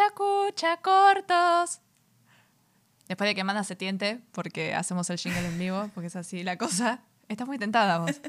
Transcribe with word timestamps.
Escucha, 0.00 0.78
cortos. 0.78 1.80
Después 3.08 3.28
de 3.28 3.34
que 3.34 3.42
Amanda 3.42 3.62
se 3.62 3.76
tiente, 3.76 4.20
porque 4.32 4.74
hacemos 4.74 5.10
el 5.10 5.18
jingle 5.18 5.46
en 5.46 5.58
vivo, 5.58 5.90
porque 5.94 6.06
es 6.06 6.16
así 6.16 6.42
la 6.42 6.56
cosa. 6.56 7.00
Estás 7.28 7.46
muy 7.46 7.58
tentada 7.58 7.98
vos. 7.98 8.10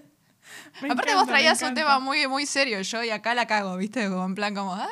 Aparte 0.75 0.87
encanta, 0.87 1.15
vos 1.15 1.27
traías 1.27 1.61
un 1.61 1.73
tema 1.73 1.99
muy, 1.99 2.27
muy 2.27 2.45
serio, 2.45 2.81
yo 2.81 3.01
y 3.01 3.11
acá 3.11 3.33
la 3.33 3.47
cago, 3.47 3.77
¿viste? 3.77 4.09
Como 4.09 4.25
en 4.25 4.35
plan 4.35 4.53
como, 4.53 4.75
ay, 4.75 4.89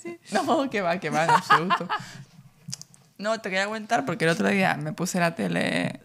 sí. 0.00 0.18
No, 0.32 0.70
que 0.70 0.80
va, 0.80 0.98
que 0.98 1.10
va, 1.10 1.24
en 1.24 1.30
absoluto. 1.30 1.88
No, 3.18 3.38
te 3.40 3.50
quería 3.50 3.66
comentar 3.66 4.06
porque 4.06 4.24
el 4.24 4.30
otro 4.30 4.48
día 4.48 4.76
me 4.76 4.94
puse 4.94 5.20
la 5.20 5.34
tele 5.34 6.00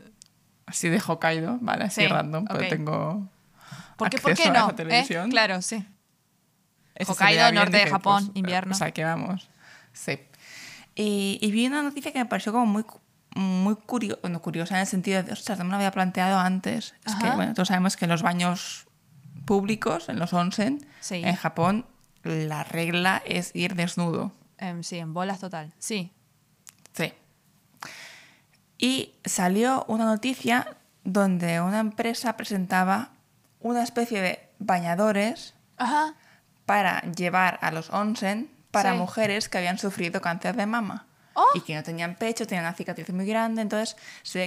así 0.65 0.89
de 0.89 0.99
Hokkaido, 0.99 1.59
¿vale? 1.61 1.86
Así 1.86 2.01
Sí, 2.01 2.07
random, 2.07 2.45
pero 2.45 2.59
ok. 2.59 2.70
tengo 2.70 3.29
¿Por 3.95 4.09
qué, 4.09 4.17
¿por 4.17 4.33
qué 4.33 4.43
a 4.43 4.51
no? 4.51 4.59
esa 4.59 4.75
televisión. 4.75 5.27
¿Eh? 5.27 5.31
Claro, 5.31 5.61
sí. 5.61 5.86
Eso 6.95 7.13
Hokkaido, 7.13 7.51
norte 7.54 7.77
de 7.77 7.89
Japón, 7.89 8.25
pues, 8.27 8.38
invierno. 8.38 8.73
O 8.73 8.77
sea, 8.77 8.91
que 8.91 9.04
vamos. 9.05 9.49
Sí. 9.93 10.19
Y, 10.95 11.37
y 11.41 11.51
vi 11.51 11.67
una 11.67 11.82
noticia 11.83 12.11
que 12.11 12.19
me 12.19 12.25
pareció 12.25 12.51
como 12.51 12.65
muy, 12.65 12.86
muy 13.36 13.75
curiosa, 13.75 14.19
bueno, 14.21 14.41
curiosa 14.41 14.75
en 14.75 14.81
el 14.81 14.87
sentido 14.87 15.23
de, 15.23 15.31
ostras, 15.33 15.57
no 15.59 15.65
me 15.65 15.71
lo 15.71 15.75
había 15.77 15.91
planteado 15.91 16.37
antes. 16.39 16.93
Es 17.05 17.15
que, 17.15 17.29
bueno, 17.31 17.54
todos 17.54 17.68
sabemos 17.69 17.95
que 17.97 18.05
en 18.05 18.11
los 18.11 18.21
baños 18.21 18.87
públicos, 19.45 20.09
en 20.09 20.19
los 20.19 20.33
onsen, 20.33 20.86
Sí. 21.00 21.21
en 21.23 21.36
Japón, 21.36 21.86
la 22.23 22.64
regla 22.64 23.21
es 23.25 23.55
ir 23.55 23.75
desnudo. 23.75 24.33
Em, 24.57 24.83
sí, 24.83 24.97
en 24.97 25.14
bolas 25.14 25.39
total. 25.39 25.73
Sí. 25.79 26.11
Sí. 26.93 27.14
Y 28.78 29.14
salió 29.25 29.86
una 29.87 30.06
noticia 30.06 30.78
donde 31.03 31.61
una 31.61 31.79
empresa 31.79 32.36
presentaba 32.38 33.11
una 33.59 33.83
especie 33.83 34.22
de 34.22 34.50
bañadores 34.59 35.53
Ajá. 35.78 36.14
para 36.66 37.02
llevar 37.11 37.58
a 37.61 37.72
los 37.72 37.89
onsen 37.89 38.50
para 38.72 38.91
Sí. 38.94 38.97
mujeres 38.97 39.50
que 39.50 39.58
habían 39.58 39.78
sufrido 39.78 40.22
cáncer 40.22 40.55
de 40.55 40.66
mama. 40.66 41.05
Oh. 41.36 41.45
Y 41.53 41.61
que 41.61 41.73
no 41.75 41.83
tenían 41.83 42.16
pecho, 42.16 42.45
tenían 42.45 42.66
una 42.66 42.73
cicatriz 42.73 43.09
muy 43.11 43.25
grande. 43.25 43.61
Entonces, 43.61 43.95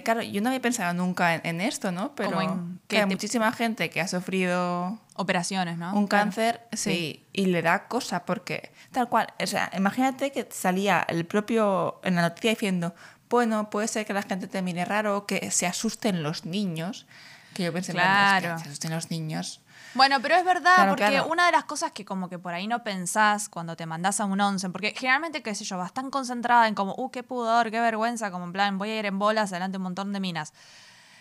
claro, 0.05 0.21
yo 0.21 0.43
no 0.43 0.49
había 0.51 0.61
pensado 0.61 0.93
nunca 0.93 1.35
en, 1.37 1.41
en 1.45 1.61
esto, 1.63 1.91
¿no? 1.91 2.15
Pero 2.15 2.43
en 2.43 2.81
que 2.87 2.97
hay 2.97 3.03
te- 3.05 3.07
muchísima 3.07 3.51
gente 3.53 3.89
que 3.89 4.01
ha 4.03 4.09
sufrido 4.09 4.99
Operaciones, 5.15 5.79
¿no? 5.79 5.95
un 5.95 6.07
Claro. 6.07 6.25
cáncer, 6.27 6.61
sí, 6.73 7.25
y 7.33 7.47
le 7.47 7.63
da 7.63 7.87
cosa 7.89 8.27
porque 8.27 8.73
tal 8.91 9.09
cual, 9.09 9.29
o 9.43 9.47
sea, 9.47 9.71
imagínate 9.75 10.33
que 10.33 10.47
salía 10.51 11.03
el 11.09 11.25
propio 11.25 11.99
en 12.05 12.15
la 12.17 12.23
noticia 12.23 12.51
diciendo, 12.51 12.95
bueno, 13.31 13.71
puede 13.71 13.89
ser 13.89 14.05
que 14.05 14.13
la 14.13 14.23
gente 14.23 14.47
te 14.47 14.61
mire 14.61 14.85
raro, 14.85 15.25
que 15.25 15.51
se 15.51 15.67
asusten 15.67 16.23
los 16.23 16.45
niños, 16.45 17.07
que 17.55 17.63
yo 17.65 17.73
pensé, 17.73 17.93
bueno, 17.95 18.07
es 18.07 18.15
que 18.35 18.41
Claro. 18.41 18.59
se 18.59 18.65
asusten 18.69 18.91
los 18.91 19.11
niños. 19.11 19.62
Bueno, 19.95 20.17
pero 20.23 20.37
es 20.37 20.45
verdad, 20.45 20.75
Claro, 20.77 20.91
porque 20.93 21.07
claro. 21.09 21.27
una 21.29 21.47
de 21.47 21.53
las 21.53 21.65
cosas 21.65 21.93
que 21.93 22.05
como 22.05 22.29
que 22.29 22.39
por 22.39 22.55
ahí 22.55 22.67
no 22.67 22.83
pensás 22.83 23.49
cuando 23.49 23.77
te 23.77 23.85
mandás 23.87 24.21
a 24.21 24.25
un 24.25 24.41
onsen, 24.41 24.73
porque 24.73 24.95
generalmente, 24.97 25.43
qué 25.43 25.55
sé 25.55 25.65
yo, 25.65 25.77
vas 25.79 25.93
tan 25.93 26.11
concentrada 26.11 26.67
en 26.69 26.75
como, 26.75 26.95
uh, 26.97 27.11
qué 27.11 27.23
pudor, 27.23 27.71
qué 27.71 27.81
vergüenza, 27.81 28.31
como 28.31 28.45
en 28.45 28.53
plan, 28.53 28.79
voy 28.79 28.91
a 28.91 28.99
ir 28.99 29.07
en 29.07 29.19
bolas 29.19 29.51
delante 29.51 29.73
de 29.73 29.77
un 29.79 29.83
montón 29.85 30.13
de 30.13 30.21
minas. 30.21 30.53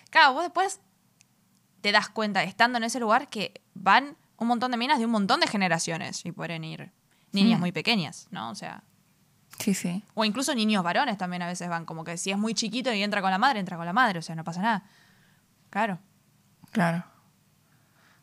Claro, 0.09 0.33
vos 0.33 0.43
después 0.43 0.79
te 1.81 1.91
das 1.91 2.09
cuenta, 2.09 2.43
estando 2.43 2.77
en 2.77 2.83
ese 2.85 2.99
lugar, 2.99 3.29
que 3.29 3.61
van 3.73 4.15
un 4.37 4.47
montón 4.47 4.71
de 4.71 4.77
minas 4.77 4.99
de 4.99 5.05
un 5.05 5.11
montón 5.11 5.39
de 5.39 5.47
generaciones 5.47 6.25
y 6.25 6.31
pueden 6.31 6.63
ir 6.63 6.91
niñas 7.31 7.57
Hmm. 7.57 7.61
muy 7.61 7.71
pequeñas, 7.71 8.27
¿no? 8.31 8.49
O 8.49 8.55
sea, 8.55 8.83
Sí, 9.59 9.73
sí. 9.73 10.03
o 10.15 10.25
incluso 10.25 10.55
niños 10.55 10.83
varones 10.83 11.17
también 11.17 11.41
a 11.41 11.47
veces 11.47 11.69
van, 11.69 11.85
como 11.85 12.03
que 12.03 12.17
si 12.17 12.31
es 12.31 12.37
muy 12.37 12.53
chiquito 12.53 12.91
y 12.93 13.03
entra 13.03 13.21
con 13.21 13.31
la 13.31 13.37
madre, 13.37 13.59
entra 13.59 13.77
con 13.77 13.85
la 13.85 13.93
madre, 13.93 14.19
o 14.19 14.21
sea, 14.21 14.35
no 14.35 14.43
pasa 14.43 14.61
nada. 14.61 14.83
Claro. 15.69 15.99
Claro. 16.71 17.03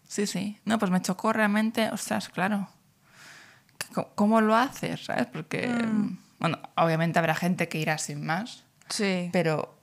Sí, 0.09 0.27
sí. 0.27 0.59
No, 0.65 0.79
pues 0.79 0.91
me 0.91 1.01
chocó 1.01 1.33
realmente, 1.33 1.91
ostras, 1.91 2.29
claro. 2.29 2.69
¿Cómo, 4.15 4.41
lo 4.41 4.55
haces? 4.57 5.05
¿Sabes? 5.07 5.27
Porque, 5.27 5.69
Mm. 5.69 6.19
bueno, 6.41 6.59
obviamente 6.77 7.19
habrá 7.19 7.35
gente 7.35 7.69
que 7.69 7.79
irá 7.79 7.97
sin 7.99 8.25
más, 8.27 8.65
Sí. 8.89 9.31
pero 9.33 9.79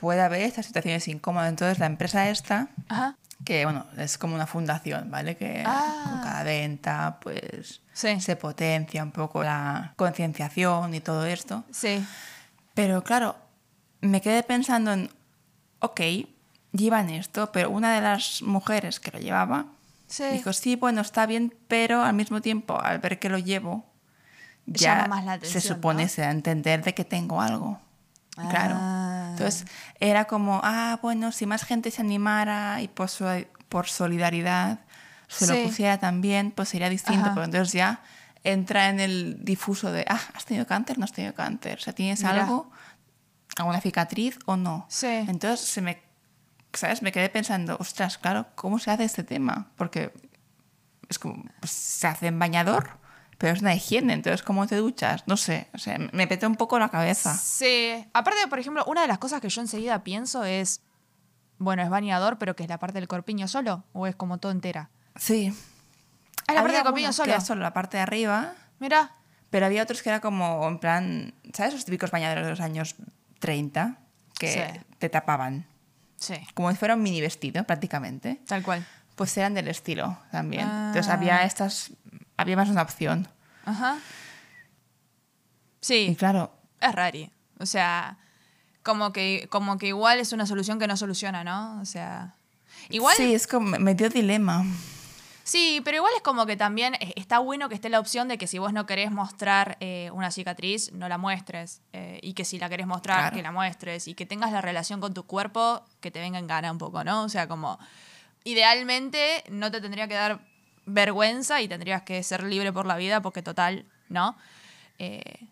puede 0.00 0.20
haber 0.22 0.42
estas 0.42 0.66
situaciones 0.66 1.06
incómodas. 1.08 1.48
Entonces, 1.48 1.78
la 1.78 1.86
empresa 1.86 2.28
esta, 2.28 2.68
Ajá. 2.88 3.16
que, 3.44 3.64
bueno, 3.64 3.86
es 3.96 4.18
como 4.18 4.34
una 4.34 4.46
fundación, 4.46 5.10
¿vale? 5.10 5.36
Que 5.36 5.62
Ah. 5.66 6.02
con 6.04 6.20
cada 6.22 6.42
venta, 6.42 7.18
pues, 7.20 7.82
Sí. 7.92 8.20
se 8.20 8.36
potencia 8.36 9.02
un 9.02 9.12
poco 9.12 9.42
la 9.42 9.92
concienciación 9.96 10.94
y 10.94 11.00
todo 11.00 11.24
esto. 11.26 11.64
Sí. 11.70 12.04
Pero 12.74 13.02
claro, 13.04 13.36
me 14.00 14.20
quedé 14.20 14.42
pensando 14.42 14.92
en, 14.92 15.10
ok, 15.80 16.00
llevan 16.72 17.10
esto, 17.10 17.50
pero 17.52 17.70
una 17.70 17.94
de 17.94 18.00
las 18.00 18.42
mujeres 18.42 19.00
que 19.00 19.10
lo 19.12 19.18
llevaba 19.18 19.66
Sí. 20.08 20.24
dijo, 20.32 20.52
sí, 20.52 20.76
bueno, 20.76 21.00
está 21.00 21.26
bien, 21.26 21.54
pero 21.68 22.02
al 22.04 22.14
mismo 22.14 22.40
tiempo, 22.40 22.80
al 22.80 22.98
ver 23.00 23.18
que 23.18 23.28
lo 23.28 23.38
llevo, 23.38 23.84
ya 24.66 25.06
más 25.08 25.24
la 25.24 25.32
se 25.32 25.38
atención, 25.48 25.62
supone, 25.76 26.02
¿no? 26.04 26.08
se 26.08 26.22
da 26.22 26.28
a 26.28 26.32
entender 26.32 26.82
de 26.84 26.94
que 26.94 27.04
tengo 27.04 27.40
algo. 27.40 27.80
Claro. 28.50 28.74
Ah. 28.78 29.28
Entonces, 29.30 29.64
era 29.98 30.26
como, 30.26 30.60
ah, 30.62 30.98
bueno, 31.02 31.32
si 31.32 31.46
más 31.46 31.64
gente 31.64 31.90
se 31.90 32.02
animara 32.02 32.80
y 32.82 32.88
por, 32.88 33.08
so- 33.08 33.26
por 33.68 33.86
solidaridad 33.88 34.80
se 35.28 35.46
Sí. 35.46 35.52
lo 35.52 35.62
pusiera 35.68 35.98
también, 35.98 36.50
pues 36.52 36.68
sería 36.68 36.88
distinto, 36.88 37.30
pero 37.34 37.44
entonces 37.44 37.72
ya 37.72 38.00
entra 38.44 38.88
en 38.90 39.00
el 39.00 39.38
difuso 39.44 39.90
de, 39.90 40.04
ah, 40.08 40.20
¿has 40.34 40.44
tenido 40.44 40.66
cáncer? 40.66 40.98
No 40.98 41.04
has 41.04 41.12
tenido 41.12 41.34
cáncer. 41.34 41.78
O 41.78 41.82
sea, 41.82 41.92
¿tienes 41.94 42.20
Mira. 42.20 42.42
algo? 42.44 42.70
¿Alguna 43.56 43.80
cicatriz 43.80 44.38
o 44.46 44.56
no? 44.56 44.86
Sí. 44.88 45.06
Entonces, 45.06 45.60
se 45.66 45.80
me, 45.80 46.00
¿sabes? 46.78 47.02
Me 47.02 47.12
quedé 47.12 47.28
pensando, 47.28 47.76
ostras, 47.80 48.18
claro, 48.18 48.46
¿cómo 48.54 48.78
se 48.78 48.90
hace 48.90 49.04
este 49.04 49.24
tema? 49.24 49.70
Porque 49.76 50.12
es 51.08 51.18
como, 51.18 51.44
pues, 51.60 51.70
se 51.70 52.06
hace 52.06 52.26
en 52.28 52.38
bañador, 52.38 52.98
pero 53.38 53.52
es 53.54 53.60
una 53.60 53.74
higiene, 53.74 54.12
entonces, 54.14 54.42
¿cómo 54.42 54.66
te 54.66 54.76
duchas? 54.76 55.24
No 55.26 55.36
sé, 55.36 55.68
o 55.74 55.78
sea, 55.78 55.98
me 56.12 56.26
petó 56.26 56.46
un 56.46 56.56
poco 56.56 56.78
la 56.78 56.88
cabeza. 56.88 57.34
Sí. 57.34 58.06
Aparte, 58.12 58.46
por 58.48 58.58
ejemplo, 58.58 58.84
una 58.86 59.02
de 59.02 59.08
las 59.08 59.18
cosas 59.18 59.40
que 59.40 59.48
yo 59.48 59.60
enseguida 59.60 60.02
pienso 60.04 60.44
es, 60.44 60.80
bueno, 61.58 61.82
es 61.82 61.88
bañador, 61.90 62.38
pero 62.38 62.56
que 62.56 62.62
es 62.64 62.68
la 62.68 62.78
parte 62.78 62.98
del 62.98 63.08
corpiño 63.08 63.48
solo, 63.48 63.84
o 63.92 64.06
es 64.06 64.16
como 64.16 64.38
todo 64.38 64.52
entera. 64.52 64.90
Sí. 65.16 65.52
Ah, 66.48 66.54
la 66.54 66.60
parte 66.62 66.76
del 66.76 66.84
corpiño 66.84 67.08
algunos 67.08 67.16
que 67.16 67.22
solo. 67.22 67.32
era 67.32 67.40
solo 67.40 67.62
la 67.62 67.72
parte 67.72 67.96
de 67.96 68.02
arriba, 68.02 68.54
Mira. 68.78 69.12
pero 69.50 69.66
había 69.66 69.82
otros 69.82 70.02
que 70.02 70.10
era 70.10 70.20
como, 70.20 70.66
en 70.68 70.78
plan, 70.78 71.34
¿sabes? 71.52 71.74
Los 71.74 71.84
típicos 71.84 72.10
bañadores 72.10 72.44
de 72.44 72.50
los 72.50 72.60
años 72.60 72.96
30 73.38 73.98
que 74.38 74.52
Sí. 74.52 74.80
te 74.98 75.08
tapaban, 75.08 75.66
Sí. 76.16 76.34
como 76.54 76.70
si 76.70 76.76
fuera 76.76 76.94
un 76.94 77.02
mini 77.02 77.20
vestido 77.20 77.62
prácticamente. 77.64 78.40
Tal 78.46 78.62
cual. 78.62 78.86
Pues 79.14 79.36
eran 79.36 79.54
del 79.54 79.68
estilo 79.68 80.18
también. 80.30 80.66
Ah. 80.66 80.86
Entonces 80.88 81.10
había 81.12 81.44
estas, 81.44 81.90
había 82.36 82.56
más 82.56 82.68
una 82.68 82.82
opción. 82.82 83.28
Ajá. 83.64 83.96
Y 85.80 85.84
Sí. 85.86 86.16
claro, 86.18 86.52
Es 86.80 86.92
rari. 86.94 87.30
O 87.58 87.66
sea, 87.66 88.18
como 88.82 89.12
que, 89.12 89.46
como 89.50 89.78
que 89.78 89.86
igual 89.88 90.18
es 90.20 90.32
una 90.32 90.46
solución 90.46 90.78
que 90.78 90.86
no 90.86 90.96
soluciona, 90.96 91.44
¿no? 91.44 91.80
O 91.80 91.84
sea. 91.84 92.34
Igual. 92.90 93.16
sí, 93.16 93.34
es 93.34 93.46
como, 93.46 93.78
me 93.78 93.94
dio 93.94 94.08
dilema. 94.10 94.64
Sí, 95.48 95.80
pero 95.84 95.98
igual 95.98 96.12
es 96.16 96.22
como 96.22 96.44
que 96.44 96.56
también 96.56 96.96
eh, 96.96 97.12
está 97.14 97.38
bueno 97.38 97.68
que 97.68 97.76
esté 97.76 97.88
la 97.88 98.00
opción 98.00 98.26
de 98.26 98.36
que 98.36 98.48
si 98.48 98.58
vos 98.58 98.72
no 98.72 98.84
querés 98.84 99.12
mostrar 99.12 99.76
eh, 99.78 100.10
una 100.12 100.32
cicatriz, 100.32 100.90
no 100.92 101.08
la 101.08 101.18
muestres. 101.18 101.82
eh, 101.92 102.18
y 102.20 102.34
que 102.34 102.44
si 102.44 102.58
la 102.58 102.68
querés 102.68 102.88
mostrar, 102.88 103.18
Claro. 103.20 103.36
que 103.36 103.42
la 103.44 103.52
muestres. 103.52 104.08
Y 104.08 104.14
que 104.14 104.26
tengas 104.26 104.50
la 104.50 104.60
relación 104.60 105.00
con 105.00 105.14
tu 105.14 105.22
cuerpo 105.24 105.84
que 106.00 106.10
te 106.10 106.18
venga 106.18 106.40
en 106.40 106.48
gana 106.48 106.72
un 106.72 106.78
poco, 106.78 107.04
¿no? 107.04 107.22
O 107.22 107.28
sea, 107.28 107.46
como. 107.46 107.78
Idealmente 108.42 109.44
no 109.50 109.70
te 109.70 109.80
tendría 109.80 110.08
que 110.08 110.14
dar 110.14 110.40
vergüenza 110.84 111.60
y 111.62 111.68
tendrías 111.68 112.02
que 112.02 112.22
ser 112.22 112.42
libre 112.42 112.72
por 112.72 112.86
la 112.86 112.96
vida 112.96 113.20
porque 113.22 113.42
total, 113.42 113.86
¿no? 114.08 114.36
Eh, 114.98 115.48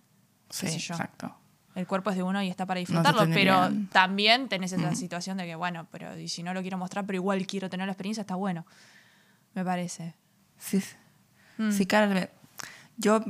Sí, 0.50 0.66
yo. 0.78 0.94
exacto. 0.94 1.34
el 1.74 1.86
cuerpo 1.88 2.10
es 2.10 2.16
de 2.16 2.22
uno 2.22 2.40
y 2.42 2.48
está 2.48 2.66
para 2.66 2.78
No 2.78 2.86
disfrutarlo, 2.86 3.26
pero 3.34 3.68
también 3.90 4.48
tenés 4.48 4.72
esa 4.72 4.94
situación 4.94 5.36
de 5.38 5.46
que, 5.46 5.54
bueno, 5.56 5.86
pero 5.90 6.16
y 6.18 6.28
si 6.28 6.42
no 6.44 6.54
lo 6.54 6.62
quiero 6.62 6.78
mostrar, 6.78 7.04
pero 7.06 7.16
igual 7.16 7.44
quiero 7.46 7.68
tener 7.68 7.86
la 7.86 7.92
experiencia, 7.92 8.20
está 8.20 8.36
bueno. 8.36 8.64
Me 9.54 9.64
parece. 9.64 10.14
Sí, 10.58 10.80
sí. 10.80 10.94
Mm. 11.58 11.70
Sí, 11.70 11.86
claro. 11.86 12.28
Yo 12.96 13.20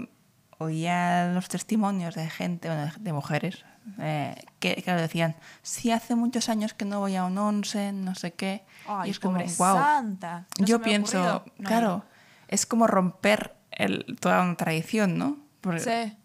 oía 0.58 1.32
los 1.34 1.48
testimonios 1.48 2.14
de 2.14 2.28
gente, 2.30 2.68
bueno, 2.68 2.91
de 2.98 3.12
mujeres, 3.12 3.65
eh, 3.98 4.34
que 4.60 4.76
claro, 4.82 5.00
decían, 5.00 5.36
sí, 5.62 5.91
hace 5.91 6.15
muchos 6.15 6.48
años 6.48 6.72
que 6.74 6.84
no 6.84 7.00
voy 7.00 7.16
a 7.16 7.24
un 7.24 7.36
onsen, 7.36 8.04
no 8.04 8.15
sé 8.15 8.32
qué. 8.32 8.65
Ay, 8.86 9.09
y 9.09 9.10
es 9.10 9.18
como, 9.18 9.38
wow. 9.38 9.76
santa. 9.76 10.47
No 10.59 10.66
Yo 10.66 10.80
pienso, 10.80 11.44
no 11.59 11.65
claro, 11.68 12.04
es 12.48 12.65
como 12.66 12.86
romper 12.86 13.54
el- 13.70 14.16
toda 14.20 14.42
una 14.42 14.56
tradición, 14.56 15.18
¿no? 15.18 15.38
Porque 15.60 15.80
Sí, 15.80 16.16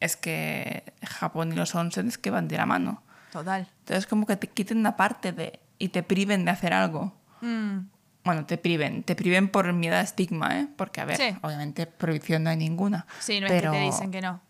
es 0.00 0.16
que 0.16 0.92
Japón 1.02 1.52
y 1.52 1.56
los 1.56 1.74
onsens 1.74 2.18
que 2.18 2.30
van 2.30 2.48
de 2.48 2.56
la 2.56 2.66
mano. 2.66 3.02
total. 3.30 3.68
Entonces, 3.80 4.06
como 4.06 4.26
que 4.26 4.36
te 4.36 4.48
quiten 4.48 4.78
una 4.78 4.96
parte 4.96 5.32
de 5.32 5.60
y 5.78 5.88
te 5.88 6.02
priven 6.02 6.44
de 6.44 6.50
hacer 6.52 6.72
algo. 6.72 7.12
Mm, 7.40 7.78
Bueno, 8.24 8.46
te 8.46 8.56
priven, 8.58 9.02
te 9.02 9.14
priven 9.14 9.48
por 9.48 9.70
miedo 9.72 9.96
a 9.96 10.00
estigma, 10.00 10.58
¿eh? 10.58 10.68
Porque, 10.76 11.00
a 11.00 11.04
ver, 11.04 11.16
Sí. 11.18 11.36
obviamente 11.42 11.86
prohibición 11.86 12.42
no 12.44 12.50
hay 12.50 12.56
ninguna. 12.56 13.06
Sí, 13.20 13.38
no 13.40 13.48
pero, 13.48 13.70
es 13.72 13.76
que 13.78 13.78
te 13.78 13.84
dicen 13.92 14.10
que 14.10 14.20
no. 14.22 14.40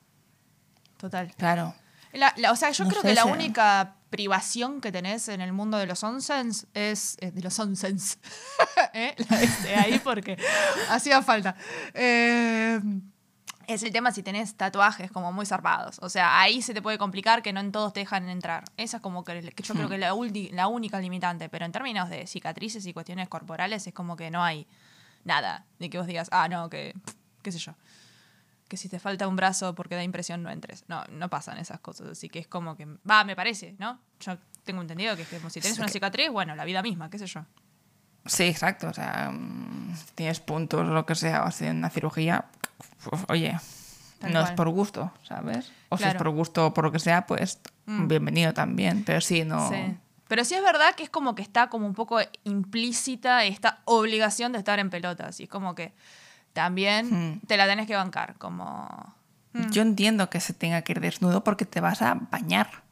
Total. 0.97 1.33
Claro, 1.37 1.75
La- 2.13 2.33
la- 2.37 2.53
o 2.53 2.57
sea, 2.57 2.71
yo 2.71 2.85
No 2.85 2.91
creo 2.91 3.03
sé, 3.03 3.09
que 3.09 3.15
la 3.15 3.23
se- 3.25 3.33
única 3.33 3.97
privación 4.09 4.81
que 4.81 4.93
tenés 4.93 5.27
en 5.29 5.41
el 5.41 5.53
mundo 5.53 5.77
de 5.79 5.87
los 5.87 6.05
onsens 6.05 6.69
es. 6.73 7.17
eh, 7.21 7.33
de 7.33 7.43
los 7.43 7.59
onsens. 7.59 8.19
¿Eh? 8.95 9.17
La 9.29 9.81
ahí 9.83 9.99
porque 9.99 10.39
hacía 10.91 11.21
falta. 11.23 11.57
Eh, 11.93 12.79
Es 13.69 13.83
el 13.83 13.93
tema 13.93 14.13
si 14.13 14.23
tenés 14.23 14.55
tatuajes 14.57 15.11
como 15.11 15.33
muy 15.33 15.47
zarpados. 15.47 15.99
O 16.03 16.09
sea, 16.09 16.41
ahí 16.41 16.63
se 16.63 16.75
te 16.75 16.83
puede 16.83 16.99
complicar 16.99 17.43
que 17.43 17.53
no 17.53 17.61
en 17.61 17.73
todos 17.73 17.93
te 17.93 18.01
dejan 18.01 18.29
entrar. 18.29 18.65
Esa 18.77 18.99
es 18.99 19.03
como 19.03 19.25
que, 19.25 19.41
que 19.53 19.63
yo 19.63 19.75
creo 19.75 19.89
que 19.89 19.99
la, 19.99 20.13
ulti- 20.15 20.51
la 20.53 20.67
única 20.69 21.01
limitante. 21.01 21.49
Pero 21.49 21.65
en 21.65 21.73
términos 21.73 22.09
de 22.11 22.27
cicatrices 22.27 22.85
y 22.87 22.93
cuestiones 22.93 23.29
corporales 23.29 23.87
es 23.87 23.95
como 23.95 24.17
que 24.17 24.31
no 24.31 24.43
hay 24.43 24.67
nada. 25.25 25.65
De 25.79 25.89
que 25.91 25.99
vos 25.99 26.07
digas, 26.07 26.29
ah, 26.33 26.49
no, 26.49 26.69
que 26.71 26.95
qué 27.43 27.53
sé 27.53 27.59
yo. 27.59 27.75
Que 28.69 28.77
si 28.77 28.89
te 28.89 28.99
falta 28.99 29.29
un 29.29 29.37
brazo 29.37 29.75
porque 29.75 29.95
da 29.95 30.03
impresión 30.03 30.43
no 30.43 30.51
entres. 30.51 30.85
No, 30.89 31.05
no 31.11 31.29
pasan 31.31 31.59
esas 31.59 31.81
cosas. 31.81 32.09
Así 32.09 32.29
que 32.29 32.39
es 32.41 32.47
como 32.49 32.77
que, 32.77 32.87
va, 33.09 33.25
me 33.25 33.37
parece, 33.37 33.75
¿no? 33.79 33.99
Yo 34.21 34.39
tengo 34.65 34.81
entendido 34.81 35.15
que, 35.17 35.23
es 35.23 35.29
que 35.29 35.37
como 35.37 35.51
si 35.51 35.61
tenés 35.61 35.77
una 35.79 35.87
que- 35.87 35.93
cicatriz, 35.93 36.31
bueno, 36.31 36.55
la 36.57 36.65
vida 36.65 36.83
misma, 36.83 37.11
qué 37.11 37.19
sé 37.19 37.27
yo. 37.27 37.45
Sí, 38.27 38.45
exacto. 38.45 38.89
O 38.89 38.95
sea, 38.95 39.31
mm, 39.31 39.95
si 39.97 40.05
tienes 40.15 40.41
puntos 40.41 40.81
o 40.81 40.85
lo 40.85 41.05
que 41.05 41.15
sea, 41.15 41.43
o 41.43 41.47
hacer 41.47 41.71
una 41.73 41.91
cirugía, 41.91 42.47
oye, 43.29 43.57
Tal 44.21 44.33
no 44.33 44.41
cual. 44.41 44.51
es 44.53 44.57
por 44.57 44.69
gusto, 44.71 45.13
¿sabes? 45.27 45.71
O 45.89 45.97
si 45.97 46.05
es 46.05 46.11
Claro. 46.11 46.19
por 46.19 46.31
gusto 46.31 46.67
o 46.67 46.75
por 46.75 46.85
lo 46.85 46.93
que 46.93 46.99
sea, 46.99 47.27
pues 47.27 47.61
Mm. 47.87 48.09
bienvenido 48.09 48.55
también. 48.55 49.05
Pero 49.05 49.21
sí, 49.21 49.45
no. 49.45 49.69
Sí. 49.69 49.97
Pero 50.29 50.45
sí 50.45 50.55
es 50.55 50.63
verdad 50.63 50.95
que 50.95 51.03
es 51.03 51.11
como 51.11 51.35
que 51.35 51.43
está 51.43 51.69
como 51.69 51.87
un 51.87 51.95
poco 51.95 52.19
implícita 52.45 53.45
esta 53.45 53.81
obligación 53.85 54.53
de 54.53 54.59
estar 54.59 54.79
en 54.79 54.89
pelotas. 54.91 55.39
Y 55.41 55.45
es 55.45 55.49
como 55.51 55.75
que 55.75 55.93
también 56.55 57.35
Mm. 57.35 57.41
te 57.47 57.57
la 57.57 57.67
tenés 57.67 57.87
que 57.87 57.95
bancar. 57.95 58.35
Como. 58.39 59.15
Mm. 59.53 59.71
Yo 59.71 59.83
entiendo 59.83 60.31
que 60.31 60.41
se 60.41 60.55
tenga 60.55 60.83
que 60.83 60.93
ir 60.93 61.01
desnudo 61.01 61.45
porque 61.45 61.67
te 61.67 61.81
vas 61.81 62.01
a 62.03 62.15
bañar. 62.31 62.83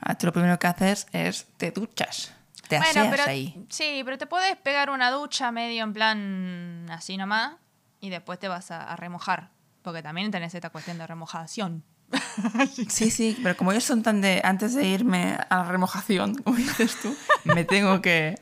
Ah, 0.00 0.16
tú 0.16 0.26
lo 0.26 0.32
primero 0.32 0.58
que 0.58 0.66
haces 0.66 1.06
es 1.12 1.46
te 1.56 1.70
duchas. 1.70 2.32
Te 2.68 2.76
Bueno, 2.78 2.90
aseas 2.90 3.08
pero. 3.10 3.22
ahí. 3.24 3.66
Sí, 3.68 4.02
pero 4.04 4.18
te 4.18 4.26
puedes 4.26 4.56
pegar 4.56 4.90
una 4.90 5.10
ducha 5.10 5.52
medio 5.52 5.84
en 5.84 5.92
plan 5.92 6.86
así 6.90 7.16
nomás. 7.16 7.52
Y 8.00 8.08
después 8.10 8.38
te 8.38 8.48
vas 8.48 8.70
a, 8.70 8.84
a 8.84 8.96
remojar. 8.96 9.50
Porque 9.82 10.02
también 10.02 10.30
tenés 10.30 10.54
esta 10.54 10.70
cuestión 10.70 10.98
de 10.98 11.06
remojación. 11.06 11.84
Sí, 12.88 13.10
sí, 13.10 13.38
pero 13.42 13.56
como 13.56 13.70
ellos 13.72 13.84
son 13.84 14.02
tan 14.02 14.20
de 14.20 14.40
antes 14.44 14.74
de 14.74 14.84
irme 14.86 15.38
a 15.48 15.56
la 15.58 15.64
remojación, 15.64 16.34
como 16.42 16.56
dices 16.56 16.96
tú, 17.00 17.14
me 17.44 17.64
tengo 17.64 18.00
que 18.02 18.34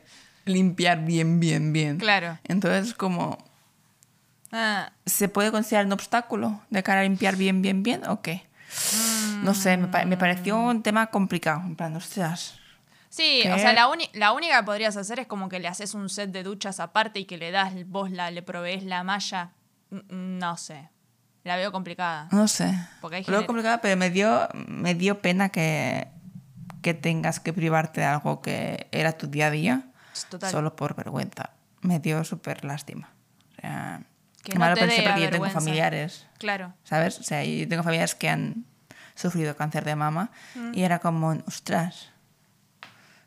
limpiar 0.45 1.05
bien, 1.05 1.39
bien, 1.39 1.71
bien. 1.73 1.97
Claro. 1.97 2.39
Entonces, 2.45 2.93
como 2.93 3.37
Ah, 4.51 4.91
¿Se 5.05 5.29
puede 5.29 5.51
considerar 5.51 5.85
un 5.85 5.93
obstáculo 5.93 6.61
de 6.71 6.81
cara 6.81 7.01
a 7.01 7.03
limpiar 7.03 7.35
bien, 7.35 7.61
bien, 7.61 7.83
bien 7.83 8.01
o 8.07 8.21
qué? 8.21 8.47
No 9.43 9.53
sé, 9.53 9.77
me, 9.77 9.87
pa- 9.87 10.05
me 10.05 10.17
pareció 10.17 10.57
un 10.59 10.81
tema 10.81 11.07
complicado. 11.07 11.61
En 11.61 11.75
plan, 11.75 11.95
ostras. 11.95 12.58
Sí, 13.09 13.39
¿Qué? 13.43 13.51
o 13.51 13.57
sea, 13.57 13.73
la, 13.73 13.87
la 14.13 14.31
única 14.33 14.57
que 14.59 14.63
podrías 14.65 14.95
hacer 14.97 15.19
es 15.19 15.27
como 15.27 15.49
que 15.49 15.59
le 15.59 15.67
haces 15.67 15.93
un 15.95 16.09
set 16.09 16.31
de 16.31 16.43
duchas 16.43 16.79
aparte 16.79 17.19
y 17.19 17.25
que 17.25 17.37
le 17.37 17.51
das 17.51 17.73
vos 17.87 18.11
la, 18.11 18.29
le 18.31 18.41
provees 18.43 18.83
la 18.83 19.03
malla. 19.03 19.51
Mm, 19.89 20.37
No 20.37 20.57
sé. 20.57 20.89
La 21.43 21.55
veo 21.55 21.71
complicada. 21.71 22.27
No 22.31 22.47
sé. 22.47 22.71
Porque 23.01 23.17
hay 23.17 23.23
Lo 23.25 23.37
veo 23.37 23.45
complicado, 23.47 23.79
pero 23.81 23.95
me 23.97 24.09
dio, 24.09 24.47
me 24.53 24.93
dio 24.93 25.21
pena 25.21 25.49
que, 25.49 26.07
que 26.83 26.93
tengas 26.93 27.39
que 27.39 27.53
privarte 27.53 28.01
de 28.01 28.07
algo 28.07 28.41
que 28.41 28.87
era 28.91 29.13
tu 29.13 29.27
día 29.27 29.47
a 29.47 29.51
día 29.51 29.83
Total. 30.29 30.51
solo 30.51 30.75
por 30.75 30.95
vergüenza. 30.95 31.51
Me 31.81 31.99
dio 31.99 32.23
súper 32.25 32.65
lástima. 32.65 33.09
O 33.57 33.61
sea, 33.61 34.01
Que 34.43 34.51
qué 34.51 34.53
no 34.55 34.59
malo 34.59 34.75
te 34.75 34.81
pensé 34.81 35.01
porque 35.01 35.21
yo 35.21 35.29
tengo 35.29 35.49
familiares, 35.49 36.27
Claro. 36.37 36.73
¿sabes? 36.83 37.17
O 37.19 37.23
sea, 37.23 37.43
yo 37.43 37.67
tengo 37.67 37.83
familiares 37.83 38.13
que 38.15 38.29
han 38.29 38.65
sufrido 39.15 39.55
cáncer 39.55 39.85
de 39.85 39.95
mama 39.95 40.29
y 40.73 40.83
era 40.83 40.99
como, 40.99 41.29
ostras, 41.47 42.09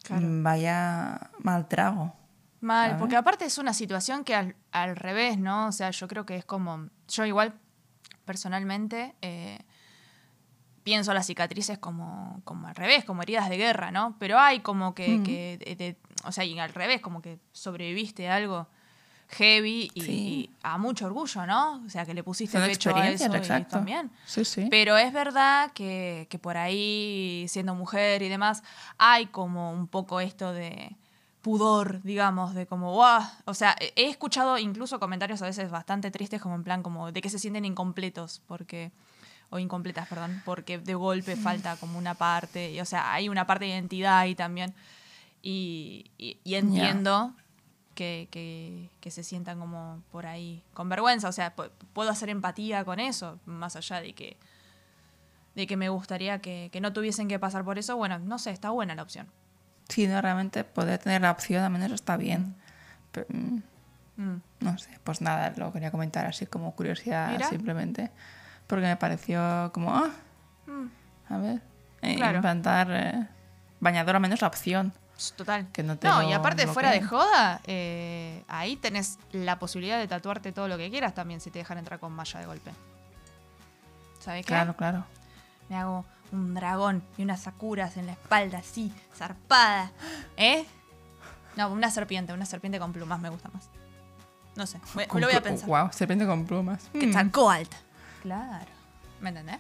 Claro. 0.02 0.26
vaya 0.42 1.30
mal 1.40 1.68
trago. 1.68 2.14
Mal, 2.60 2.90
¿sabes? 2.90 3.00
porque 3.00 3.16
aparte 3.16 3.44
es 3.44 3.58
una 3.58 3.72
situación 3.72 4.22
que 4.24 4.34
al, 4.34 4.56
al 4.70 4.96
revés, 4.96 5.38
¿no? 5.38 5.66
O 5.66 5.72
sea, 5.72 5.90
yo 5.90 6.06
creo 6.08 6.24
que 6.26 6.36
es 6.36 6.44
como. 6.44 6.88
Yo 7.08 7.24
igual, 7.24 7.54
personalmente, 8.24 9.14
eh, 9.20 9.58
pienso 10.84 11.12
las 11.14 11.26
cicatrices 11.26 11.78
como, 11.78 12.40
como 12.44 12.68
al 12.68 12.74
revés, 12.74 13.04
como 13.04 13.22
heridas 13.22 13.48
de 13.48 13.56
guerra, 13.56 13.90
¿no? 13.90 14.16
Pero 14.18 14.38
hay 14.38 14.60
como 14.60 14.94
que. 14.94 15.18
Mm. 15.18 15.22
que 15.24 15.58
de- 15.64 15.76
de- 15.76 15.96
o 16.24 16.30
sea, 16.32 16.44
y 16.44 16.58
al 16.58 16.72
revés, 16.72 17.00
como 17.00 17.20
que 17.20 17.38
sobreviviste 17.52 18.28
a 18.28 18.36
algo 18.36 18.68
heavy 19.32 19.90
y, 19.94 20.00
Sí. 20.02 20.10
y 20.12 20.50
a 20.62 20.78
mucho 20.78 21.06
orgullo, 21.06 21.46
¿no? 21.46 21.82
O 21.84 21.88
sea, 21.88 22.04
que 22.06 22.14
le 22.14 22.22
pusiste 22.22 22.58
Son 22.58 22.68
pecho 22.68 22.94
a 22.94 23.08
eso 23.08 23.26
y 23.34 23.64
también. 23.64 24.10
Sí, 24.26 24.44
sí. 24.44 24.68
Pero 24.70 24.96
es 24.96 25.12
verdad 25.12 25.72
que, 25.72 26.26
que 26.30 26.38
por 26.38 26.56
ahí, 26.56 27.46
siendo 27.48 27.74
mujer 27.74 28.22
y 28.22 28.28
demás, 28.28 28.62
hay 28.98 29.26
como 29.26 29.72
un 29.72 29.86
poco 29.88 30.20
esto 30.20 30.52
de 30.52 30.96
pudor, 31.40 32.02
digamos, 32.02 32.54
de 32.54 32.66
como, 32.66 32.92
guau. 32.92 33.22
O 33.46 33.54
sea, 33.54 33.74
he 33.96 34.08
escuchado 34.08 34.58
incluso 34.58 35.00
comentarios 35.00 35.42
a 35.42 35.46
veces 35.46 35.70
bastante 35.70 36.10
tristes, 36.10 36.40
como 36.40 36.54
en 36.54 36.62
plan, 36.62 36.82
como 36.82 37.10
de 37.10 37.20
que 37.20 37.30
se 37.30 37.38
sienten 37.38 37.64
incompletos, 37.64 38.42
porque. 38.46 38.92
O 39.54 39.58
incompletas, 39.58 40.08
perdón, 40.08 40.40
porque 40.46 40.78
de 40.78 40.94
golpe 40.94 41.36
falta 41.36 41.76
como 41.76 41.98
una 41.98 42.14
parte. 42.14 42.70
Y, 42.72 42.80
o 42.80 42.86
sea, 42.86 43.12
hay 43.12 43.28
una 43.28 43.46
parte 43.46 43.66
de 43.66 43.72
identidad 43.72 44.18
ahí 44.18 44.34
también. 44.34 44.72
Y, 45.42 46.10
y- 46.16 46.38
y 46.42 46.54
entiendo 46.54 47.34
que, 47.94 48.28
que- 48.30 48.88
que 49.00 49.10
se 49.10 49.22
sientan 49.22 49.58
como 49.58 50.02
por 50.10 50.26
ahí 50.26 50.62
con 50.74 50.88
vergüenza. 50.88 51.28
O 51.28 51.32
sea, 51.32 51.54
pu- 51.54 51.70
puedo 51.92 52.10
hacer 52.10 52.28
empatía 52.28 52.84
con 52.84 53.00
eso, 53.00 53.38
más 53.46 53.76
allá 53.76 54.00
de 54.00 54.12
que, 54.14 54.36
de 55.54 55.66
que 55.66 55.76
me 55.76 55.88
gustaría 55.88 56.38
que, 56.40 56.70
que 56.72 56.80
no 56.80 56.92
tuviesen 56.92 57.28
que 57.28 57.38
pasar 57.38 57.64
por 57.64 57.78
eso. 57.78 57.96
Bueno, 57.96 58.18
no 58.18 58.38
sé, 58.38 58.50
está 58.50 58.70
buena 58.70 58.94
la 58.94 59.02
opción. 59.02 59.26
Sí, 59.88 60.06
no, 60.06 60.20
realmente 60.22 60.64
poder 60.64 60.98
tener 60.98 61.20
la 61.22 61.30
opción 61.30 61.62
al 61.62 61.70
menos 61.70 61.92
está 61.92 62.16
bien. 62.16 62.54
Pero, 63.12 63.26
mm, 63.30 63.58
Mm. 64.16 64.42
no 64.60 64.76
sé, 64.78 64.90
pues 65.04 65.22
nada, 65.22 65.52
lo 65.56 65.72
quería 65.72 65.90
comentar 65.90 66.26
así 66.26 66.44
como 66.46 66.74
curiosidad 66.76 67.30
Mira. 67.32 67.48
simplemente. 67.48 68.10
Porque 68.66 68.84
me 68.86 68.96
pareció 68.96 69.70
como, 69.72 69.94
ah, 69.94 70.10
Mm. 70.66 71.32
a 71.32 71.38
ver, 71.38 71.62
eh, 72.02 72.14
Claro. 72.16 72.36
implantar 72.36 72.88
eh, 72.90 73.26
bañador 73.80 74.16
al 74.16 74.20
menos 74.22 74.40
la 74.42 74.48
opción. 74.48 74.92
Total. 75.36 75.68
Que 75.72 75.82
no 75.82 75.96
y 76.22 76.32
aparte, 76.32 76.66
fuera 76.66 76.90
de 76.90 77.02
joda, 77.02 77.60
eh, 77.64 78.44
ahí 78.48 78.76
tenés 78.76 79.18
la 79.32 79.58
posibilidad 79.58 79.98
de 79.98 80.08
tatuarte 80.08 80.52
todo 80.52 80.68
lo 80.68 80.76
que 80.76 80.90
quieras 80.90 81.14
también 81.14 81.40
si 81.40 81.50
te 81.50 81.58
dejan 81.60 81.78
entrar 81.78 81.98
con 82.00 82.12
malla 82.12 82.40
de 82.40 82.46
golpe. 82.46 82.70
¿Sabes 84.20 84.42
qué? 84.44 84.48
Claro, 84.48 84.76
claro. 84.76 85.04
Me 85.68 85.76
hago 85.76 86.04
un 86.32 86.54
dragón 86.54 87.02
y 87.18 87.22
unas 87.22 87.40
sakuras 87.42 87.96
en 87.96 88.06
la 88.06 88.12
espalda, 88.12 88.58
así, 88.58 88.92
zarpada. 89.16 89.90
¿Eh? 90.36 90.64
No, 91.56 91.68
una 91.70 91.90
serpiente, 91.90 92.32
una 92.32 92.46
serpiente 92.46 92.78
con 92.78 92.92
plumas 92.92 93.20
me 93.20 93.28
gusta 93.28 93.48
más. 93.52 93.68
No 94.56 94.66
sé, 94.66 94.78
me, 94.94 95.06
me 95.12 95.20
lo 95.20 95.26
voy 95.26 95.36
a 95.36 95.42
pensar. 95.42 95.68
Wow, 95.68 95.88
serpiente 95.92 96.26
con 96.26 96.44
plumas. 96.46 96.88
Que 96.92 97.06
Mm. 97.06 97.16
alta. 97.50 97.76
Claro. 98.22 98.66
¿Me 99.20 99.30
entendés? 99.30 99.58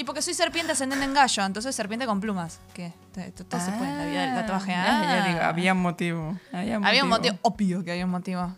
Y 0.00 0.04
porque 0.04 0.22
soy 0.22 0.32
serpiente 0.32 0.72
ascendente 0.72 1.04
en 1.04 1.12
gallo, 1.12 1.44
entonces 1.44 1.74
serpiente 1.76 2.06
con 2.06 2.20
plumas. 2.20 2.58
Que 2.72 2.92
todo 3.12 3.60
se 3.60 3.70
puede 3.72 3.90
en 3.90 3.98
la 3.98 4.06
vida 4.06 4.22
del 4.26 4.34
tatuaje. 4.34 4.74
Ah, 4.74 4.84
ya, 5.02 5.24
ah. 5.24 5.28
digo, 5.28 5.40
había 5.42 5.72
un 5.74 5.82
motivo. 5.82 6.38
Había 6.52 6.78
un 6.78 6.86
Había 6.86 7.02
un 7.04 7.10
motivo. 7.10 7.34
motivo, 7.34 7.38
obvio 7.54 7.84
que 7.84 7.90
había 7.92 8.04
un 8.06 8.10
motivo. 8.10 8.56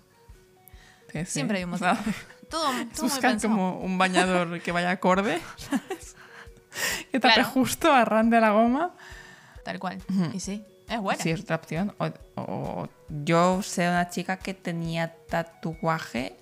Sí, 1.12 1.18
sí. 1.18 1.26
Siempre 1.26 1.58
hay 1.58 1.64
un 1.64 1.70
motivo. 1.78 1.90
Todo, 2.48 2.70
todo 2.94 3.02
buscan 3.02 3.40
como 3.40 3.78
un 3.80 3.98
bañador 3.98 4.60
que 4.60 4.70
vaya 4.72 4.90
acorde. 4.90 5.40
Que 7.10 7.20
tape 7.20 7.34
Claro. 7.34 7.48
justo 7.50 7.92
a 7.92 8.04
ran 8.04 8.30
de 8.30 8.40
la 8.40 8.50
goma. 8.50 8.92
Tal 9.64 9.78
cual. 9.78 9.98
Y 10.32 10.40
sí, 10.40 10.64
es 10.88 10.98
buena. 11.00 11.22
Sí, 11.22 11.30
es 11.30 11.40
otra 11.40 11.56
opción. 11.56 11.94
O, 11.98 12.08
o- 12.40 12.88
yo 13.08 13.62
sé 13.62 13.86
una 13.88 14.08
chica 14.08 14.38
que 14.38 14.54
tenía 14.54 15.14
tatuaje 15.28 16.34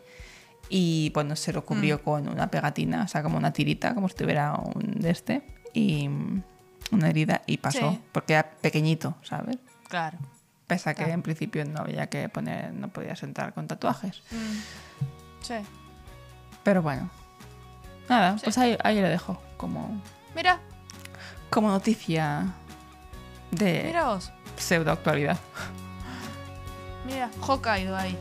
y 0.71 1.11
bueno, 1.13 1.37
se 1.37 1.53
lo 1.53 1.65
cubrió 1.67 1.97
Mm. 1.99 2.01
con 2.03 2.29
una 2.29 2.51
pegatina, 2.51 3.03
o 3.05 3.09
sea, 3.09 3.23
como 3.23 3.37
una 3.37 3.53
tirita, 3.53 3.93
como 3.95 4.09
si 4.09 4.15
tuviera 4.15 4.55
un 4.55 4.93
de 5.01 5.11
este, 5.11 5.43
y 5.75 6.09
mm, 6.09 6.43
una 6.93 7.09
herida 7.11 7.43
y 7.47 7.59
pasó, 7.59 7.91
Sí. 7.93 8.01
porque 8.13 8.33
era 8.35 8.49
pequeñito, 8.63 9.17
¿sabes? 9.23 9.59
Claro. 9.89 10.17
Pese 10.67 10.89
a 10.91 10.95
que 10.95 10.99
Claro. 11.03 11.13
en 11.15 11.23
principio 11.23 11.65
no 11.65 11.81
había 11.81 12.07
que 12.07 12.29
poner, 12.29 12.73
no 12.73 12.89
podías 12.89 13.23
entrar 13.25 13.53
con 13.53 13.67
tatuajes. 13.67 14.23
Sí. 15.43 15.55
Pero 16.63 16.83
bueno, 16.83 17.11
nada, 18.09 18.39
Sí. 18.39 18.45
pues 18.45 18.57
ahí, 18.59 18.77
ahí 18.85 19.01
lo 19.01 19.09
dejo 19.09 19.43
como, 19.57 20.01
Mira, 20.37 20.61
como 21.51 21.69
noticia 21.69 22.47
de 23.51 23.83
mira 23.87 24.05
vos. 24.05 24.31
pseudo 24.57 24.93
actualidad. 24.93 25.39
Mira, 27.07 27.31
Hokkaido 27.41 27.97
ahí. 27.97 28.17